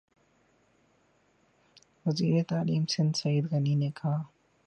[2.05, 4.15] وزیر تعلیم سندھ سعید غنی نےکہا